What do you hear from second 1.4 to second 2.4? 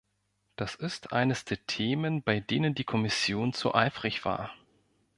der Themen, bei